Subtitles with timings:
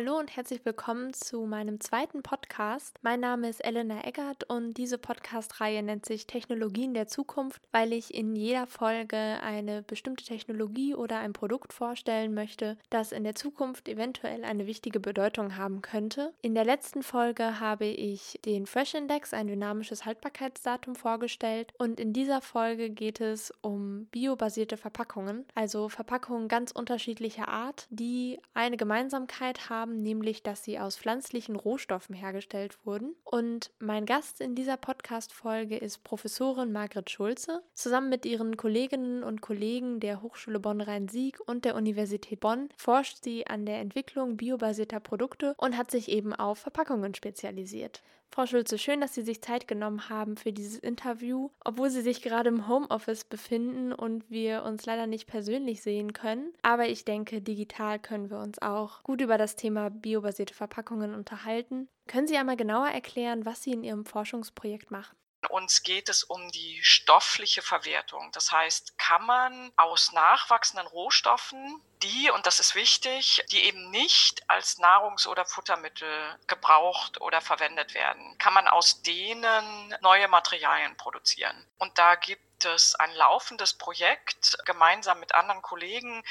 [0.00, 2.96] Hallo und herzlich willkommen zu meinem zweiten Podcast.
[3.02, 8.14] Mein Name ist Elena Eggert und diese Podcast-Reihe nennt sich Technologien der Zukunft, weil ich
[8.14, 13.88] in jeder Folge eine bestimmte Technologie oder ein Produkt vorstellen möchte, das in der Zukunft
[13.88, 16.32] eventuell eine wichtige Bedeutung haben könnte.
[16.42, 22.12] In der letzten Folge habe ich den Fresh Index, ein dynamisches Haltbarkeitsdatum, vorgestellt und in
[22.12, 29.68] dieser Folge geht es um biobasierte Verpackungen, also Verpackungen ganz unterschiedlicher Art, die eine Gemeinsamkeit
[29.68, 33.14] haben haben, nämlich dass sie aus pflanzlichen Rohstoffen hergestellt wurden.
[33.24, 37.62] Und mein Gast in dieser Podcast-Folge ist Professorin Margret Schulze.
[37.74, 43.46] Zusammen mit ihren Kolleginnen und Kollegen der Hochschule Bonn-Rhein-Sieg und der Universität Bonn forscht sie
[43.46, 48.02] an der Entwicklung biobasierter Produkte und hat sich eben auf Verpackungen spezialisiert.
[48.30, 52.22] Frau Schulze, schön, dass Sie sich Zeit genommen haben für dieses Interview, obwohl Sie sich
[52.22, 56.52] gerade im Homeoffice befinden und wir uns leider nicht persönlich sehen können.
[56.62, 61.88] Aber ich denke, digital können wir uns auch gut über das Thema biobasierte Verpackungen unterhalten.
[62.06, 65.16] Können Sie einmal genauer erklären, was Sie in Ihrem Forschungsprojekt machen?
[65.50, 68.30] Uns geht es um die stoffliche Verwertung.
[68.32, 74.48] Das heißt, kann man aus nachwachsenden Rohstoffen, die, und das ist wichtig, die eben nicht
[74.50, 81.66] als Nahrungs- oder Futtermittel gebraucht oder verwendet werden, kann man aus denen neue Materialien produzieren.
[81.78, 86.24] Und da gibt gibt es ein laufendes Projekt gemeinsam mit anderen Kollegen,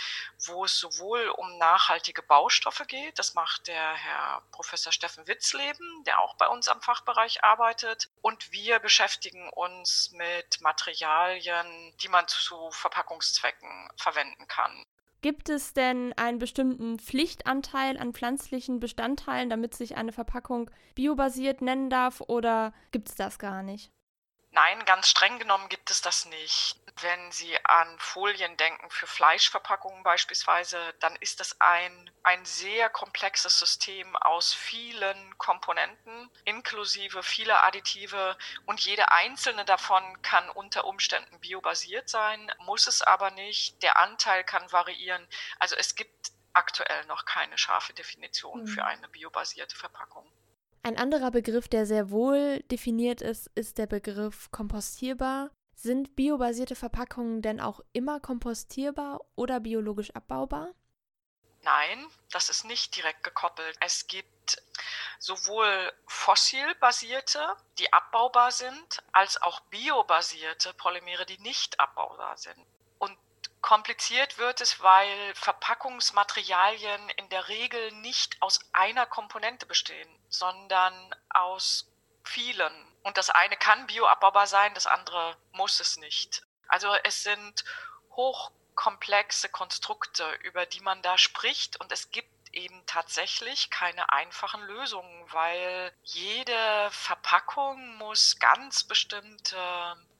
[0.47, 6.19] wo es sowohl um nachhaltige Baustoffe geht, das macht der Herr Professor Steffen Witzleben, der
[6.19, 12.71] auch bei uns am Fachbereich arbeitet, und wir beschäftigen uns mit Materialien, die man zu
[12.71, 14.83] Verpackungszwecken verwenden kann.
[15.21, 21.89] Gibt es denn einen bestimmten Pflichtanteil an pflanzlichen Bestandteilen, damit sich eine Verpackung biobasiert nennen
[21.89, 23.93] darf, oder gibt es das gar nicht?
[24.57, 26.77] Nein, ganz streng genommen gibt es das nicht.
[26.99, 33.59] Wenn Sie an Folien denken für Fleischverpackungen beispielsweise, dann ist das ein, ein sehr komplexes
[33.59, 42.09] System aus vielen Komponenten, inklusive vieler Additive und jede einzelne davon kann unter Umständen biobasiert
[42.09, 43.83] sein, muss es aber nicht.
[43.83, 45.27] Der Anteil kann variieren.
[45.59, 48.67] Also es gibt aktuell noch keine scharfe Definition mhm.
[48.67, 50.27] für eine biobasierte Verpackung.
[50.83, 55.51] Ein anderer Begriff, der sehr wohl definiert ist, ist der Begriff kompostierbar.
[55.75, 60.73] Sind biobasierte Verpackungen denn auch immer kompostierbar oder biologisch abbaubar?
[61.61, 63.75] Nein, das ist nicht direkt gekoppelt.
[63.81, 64.63] Es gibt
[65.19, 67.41] sowohl fossilbasierte,
[67.77, 72.65] die abbaubar sind, als auch biobasierte Polymere, die nicht abbaubar sind.
[73.67, 81.91] Kompliziert wird es, weil Verpackungsmaterialien in der Regel nicht aus einer Komponente bestehen, sondern aus
[82.23, 82.73] vielen.
[83.03, 86.43] Und das eine kann bioabbaubar sein, das andere muss es nicht.
[86.69, 87.65] Also es sind
[88.11, 95.33] hochkomplexe Konstrukte, über die man da spricht und es gibt eben tatsächlich keine einfachen Lösungen,
[95.33, 99.57] weil jede Verpackung muss ganz bestimmte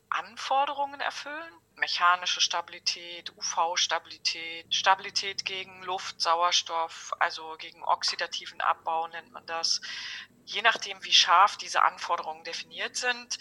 [0.09, 1.61] Anforderungen erfüllen.
[1.77, 9.81] Mechanische Stabilität, UV-Stabilität, Stabilität gegen Luft, Sauerstoff, also gegen oxidativen Abbau nennt man das.
[10.45, 13.37] Je nachdem, wie scharf diese Anforderungen definiert sind,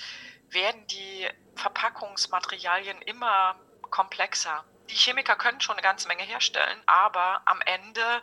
[0.48, 3.58] werden die Verpackungsmaterialien immer
[3.90, 4.64] komplexer.
[4.90, 8.22] Die Chemiker können schon eine ganze Menge herstellen, aber am Ende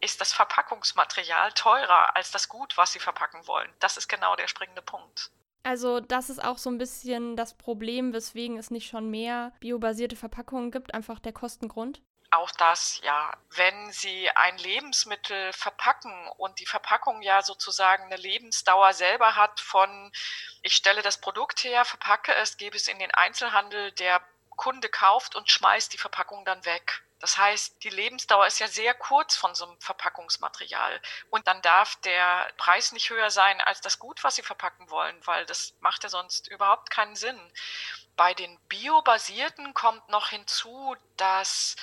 [0.00, 3.72] ist das Verpackungsmaterial teurer als das Gut, was sie verpacken wollen.
[3.78, 5.30] Das ist genau der springende Punkt.
[5.64, 10.14] Also das ist auch so ein bisschen das Problem, weswegen es nicht schon mehr biobasierte
[10.14, 12.02] Verpackungen gibt, einfach der Kostengrund.
[12.30, 13.32] Auch das, ja.
[13.50, 20.12] Wenn Sie ein Lebensmittel verpacken und die Verpackung ja sozusagen eine Lebensdauer selber hat von,
[20.62, 24.20] ich stelle das Produkt her, verpacke es, gebe es in den Einzelhandel, der
[24.56, 27.04] Kunde kauft und schmeißt die Verpackung dann weg.
[27.24, 31.00] Das heißt, die Lebensdauer ist ja sehr kurz von so einem Verpackungsmaterial.
[31.30, 35.16] Und dann darf der Preis nicht höher sein als das Gut, was Sie verpacken wollen,
[35.26, 37.40] weil das macht ja sonst überhaupt keinen Sinn.
[38.14, 41.76] Bei den biobasierten kommt noch hinzu, dass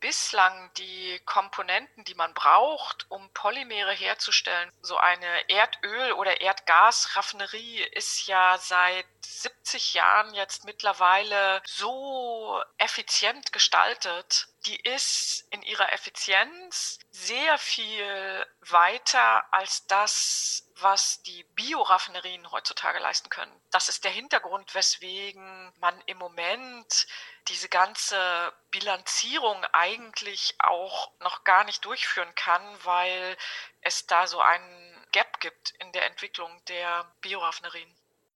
[0.00, 8.26] bislang die Komponenten, die man braucht, um Polymere herzustellen, so eine Erdöl- oder Erdgasraffinerie ist
[8.26, 14.48] ja seit 70 Jahren jetzt mittlerweile so effizient gestaltet.
[14.66, 23.30] Die ist in ihrer Effizienz sehr viel weiter als das, was die Bioraffinerien heutzutage leisten
[23.30, 23.52] können.
[23.70, 27.06] Das ist der Hintergrund, weswegen man im Moment
[27.48, 33.36] diese ganze Bilanzierung eigentlich auch noch gar nicht durchführen kann, weil
[33.80, 37.94] es da so einen Gap gibt in der Entwicklung der Bioraffinerien.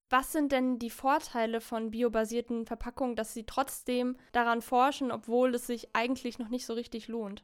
[0.09, 5.67] Was sind denn die Vorteile von biobasierten Verpackungen, dass sie trotzdem daran forschen, obwohl es
[5.67, 7.43] sich eigentlich noch nicht so richtig lohnt?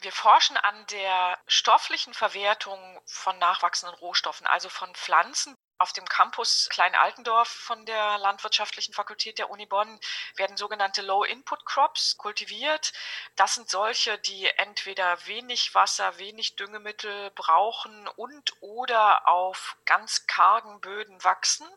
[0.00, 5.56] Wir forschen an der stofflichen Verwertung von nachwachsenden Rohstoffen, also von Pflanzen.
[5.84, 10.00] Auf dem Campus Klein-Altendorf von der Landwirtschaftlichen Fakultät der Uni Bonn
[10.34, 12.94] werden sogenannte Low-Input-Crops kultiviert.
[13.36, 20.80] Das sind solche, die entweder wenig Wasser, wenig Düngemittel brauchen und oder auf ganz kargen
[20.80, 21.68] Böden wachsen.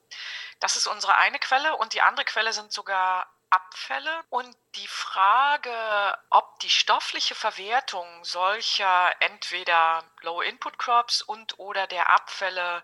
[0.62, 6.18] Das ist unsere eine Quelle und die andere Quelle sind sogar Abfälle und die Frage,
[6.30, 12.84] ob die stoffliche Verwertung solcher entweder Low-Input-Crops und oder der Abfälle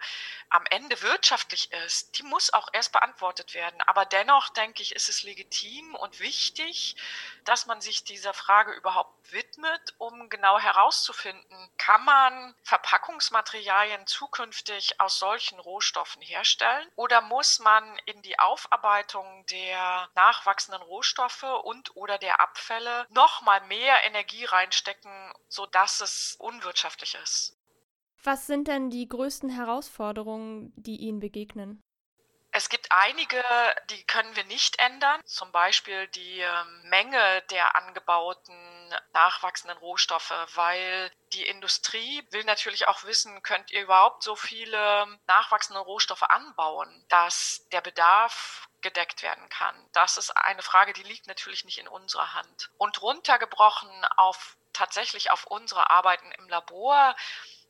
[0.50, 3.82] am Ende wirtschaftlich ist, die muss auch erst beantwortet werden.
[3.88, 6.96] Aber dennoch denke ich, ist es legitim und wichtig,
[7.44, 15.20] dass man sich dieser Frage überhaupt widmet, um genau herauszufinden, kann man Verpackungsmaterialien zukünftig aus
[15.20, 22.18] solchen Rohstoffen herstellen oder muss man in die Aufarbeitung der nachwachsenden Rohstoffe und und oder
[22.18, 27.58] der Abfälle noch mal mehr Energie reinstecken, sodass es unwirtschaftlich ist.
[28.24, 31.82] Was sind denn die größten Herausforderungen, die Ihnen begegnen?
[32.56, 33.44] Es gibt einige,
[33.90, 35.20] die können wir nicht ändern.
[35.26, 38.54] Zum Beispiel die ähm, Menge der angebauten
[39.12, 45.82] nachwachsenden Rohstoffe, weil die Industrie will natürlich auch wissen, könnt ihr überhaupt so viele nachwachsende
[45.82, 49.76] Rohstoffe anbauen, dass der Bedarf gedeckt werden kann.
[49.94, 52.70] Das ist eine Frage, die liegt natürlich nicht in unserer Hand.
[52.78, 57.16] Und runtergebrochen auf tatsächlich auf unsere Arbeiten im Labor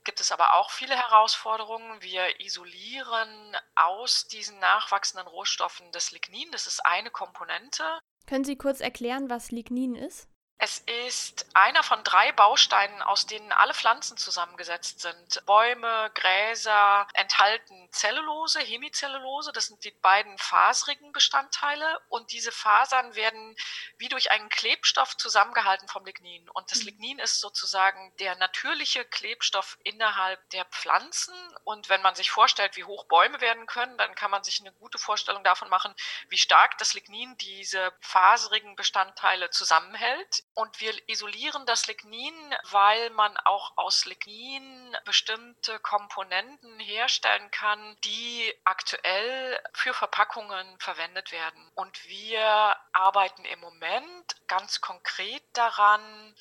[0.04, 2.02] gibt es aber auch viele Herausforderungen.
[2.02, 6.52] Wir isolieren aus diesen nachwachsenden Rohstoffen das Lignin.
[6.52, 7.84] Das ist eine Komponente.
[8.28, 10.28] Können Sie kurz erklären, was Lignin ist?
[10.60, 15.46] Es ist einer von drei Bausteinen, aus denen alle Pflanzen zusammengesetzt sind.
[15.46, 22.02] Bäume, Gräser enthalten Zellulose, Hemicellulose, das sind die beiden faserigen Bestandteile.
[22.10, 23.56] Und diese Fasern werden
[23.98, 26.50] wie durch einen Klebstoff zusammengehalten vom Lignin.
[26.50, 26.86] Und das mhm.
[26.86, 31.36] Lignin ist sozusagen der natürliche Klebstoff innerhalb der Pflanzen.
[31.64, 34.74] Und wenn man sich vorstellt, wie hoch Bäume werden können, dann kann man sich eine
[34.74, 35.94] gute Vorstellung davon machen,
[36.30, 40.44] wie stark das Lignin diese faserigen Bestandteile zusammenhält.
[40.56, 42.34] Und wir isolieren das Lignin,
[42.72, 51.72] weil man auch aus Lignin bestimmte Komponenten herstellen kann, die aktuell für Verpackungen verwendet werden.
[51.76, 56.36] Und wir arbeiten im Moment ganz konkret daran,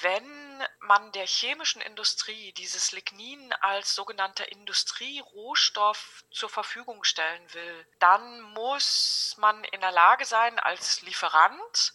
[0.00, 8.40] wenn man der chemischen Industrie dieses Lignin als sogenannter Industrierohstoff zur Verfügung stellen will, dann
[8.40, 11.92] muss man in der Lage sein, als Lieferant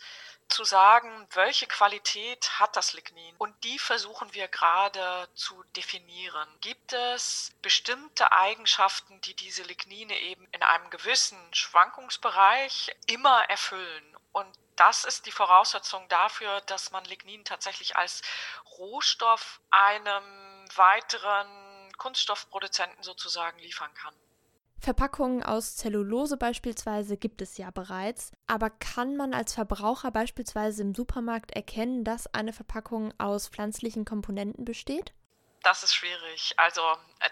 [0.50, 3.36] zu sagen, welche Qualität hat das Lignin?
[3.38, 6.48] Und die versuchen wir gerade zu definieren.
[6.62, 14.18] Gibt es bestimmte Eigenschaften, die diese Lignine eben in einem gewissen Schwankungsbereich immer erfüllen?
[14.32, 18.22] Und das ist die Voraussetzung dafür, dass man Lignin tatsächlich als
[18.78, 20.24] Rohstoff einem
[20.76, 24.16] weiteren Kunststoffproduzenten sozusagen liefern kann.
[24.80, 30.96] Verpackungen aus Zellulose beispielsweise gibt es ja bereits, aber kann man als Verbraucher beispielsweise im
[30.96, 35.14] Supermarkt erkennen, dass eine Verpackung aus pflanzlichen Komponenten besteht?
[35.64, 36.54] Das ist schwierig.
[36.58, 36.82] Also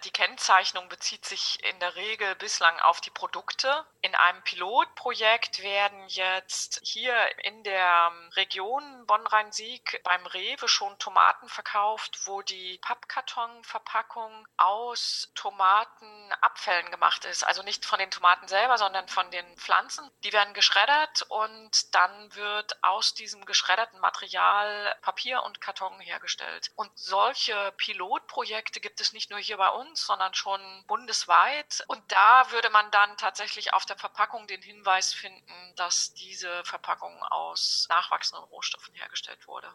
[0.04, 3.86] die Kennzeichnung bezieht sich in der Regel bislang auf die Produkte.
[4.01, 12.19] In einem Pilotprojekt werden jetzt hier in der Region Bonn-Rhein-Sieg beim Rewe schon Tomaten verkauft,
[12.26, 17.44] wo die Pappkartonverpackung aus Tomatenabfällen gemacht ist.
[17.44, 20.09] Also nicht von den Tomaten selber, sondern von den Pflanzen.
[20.23, 26.71] Die werden geschreddert und dann wird aus diesem geschredderten Material Papier und Karton hergestellt.
[26.76, 31.84] Und solche Pilotprojekte gibt es nicht nur hier bei uns, sondern schon bundesweit.
[31.88, 37.22] Und da würde man dann tatsächlich auf der Verpackung den Hinweis finden, dass diese Verpackung
[37.24, 39.68] aus nachwachsenden Rohstoffen hergestellt wurde.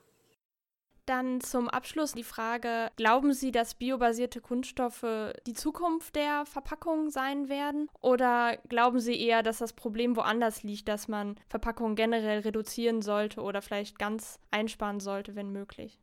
[1.06, 7.48] Dann zum Abschluss die Frage, glauben Sie, dass biobasierte Kunststoffe die Zukunft der Verpackung sein
[7.48, 7.90] werden?
[8.00, 13.40] Oder glauben Sie eher, dass das Problem woanders liegt, dass man Verpackungen generell reduzieren sollte
[13.40, 15.98] oder vielleicht ganz einsparen sollte, wenn möglich?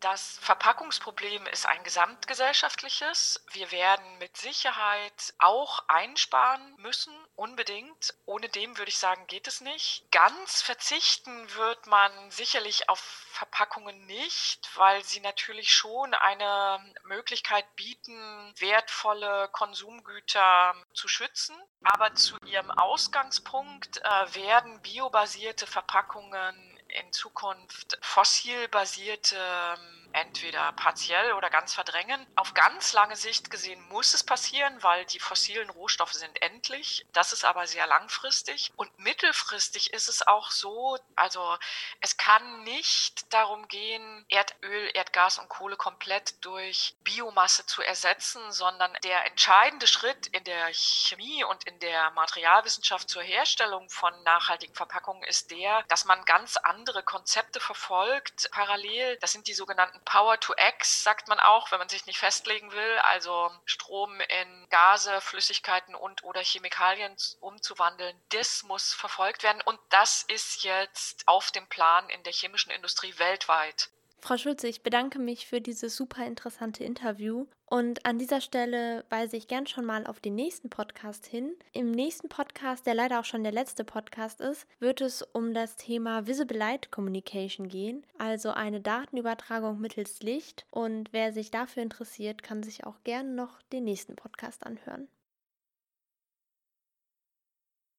[0.00, 3.44] Das Verpackungsproblem ist ein gesamtgesellschaftliches.
[3.52, 8.14] Wir werden mit Sicherheit auch einsparen müssen, unbedingt.
[8.24, 10.10] Ohne dem würde ich sagen, geht es nicht.
[10.10, 18.54] Ganz verzichten wird man sicherlich auf Verpackungen nicht, weil sie natürlich schon eine Möglichkeit bieten,
[18.58, 21.56] wertvolle Konsumgüter zu schützen.
[21.82, 26.69] Aber zu ihrem Ausgangspunkt äh, werden biobasierte Verpackungen
[27.00, 32.26] in Zukunft fossilbasierte ähm, entweder partiell oder ganz verdrängen.
[32.36, 37.06] Auf ganz lange Sicht gesehen muss es passieren, weil die fossilen Rohstoffe sind endlich.
[37.12, 38.72] Das ist aber sehr langfristig.
[38.76, 41.56] Und mittelfristig ist es auch so, also
[42.00, 48.92] es kann nicht darum gehen, Erdöl, Erdgas und Kohle komplett durch Biomasse zu ersetzen, sondern
[49.04, 55.22] der entscheidende Schritt in der Chemie und in der Materialwissenschaft zur Herstellung von nachhaltigen Verpackungen
[55.24, 59.16] ist der, dass man ganz andere Konzepte verfolgt parallel.
[59.20, 62.72] Das sind die sogenannten Power to X, sagt man auch, wenn man sich nicht festlegen
[62.72, 68.20] will, also Strom in Gase, Flüssigkeiten und oder Chemikalien umzuwandeln.
[68.30, 73.18] Das muss verfolgt werden und das ist jetzt auf dem Plan in der chemischen Industrie
[73.18, 73.90] weltweit.
[74.22, 79.36] Frau Schulze, ich bedanke mich für dieses super interessante Interview und an dieser Stelle weise
[79.36, 81.54] ich gern schon mal auf den nächsten Podcast hin.
[81.72, 85.76] Im nächsten Podcast, der leider auch schon der letzte Podcast ist, wird es um das
[85.76, 90.66] Thema Visible Light Communication gehen, also eine Datenübertragung mittels Licht.
[90.70, 95.08] Und wer sich dafür interessiert, kann sich auch gern noch den nächsten Podcast anhören.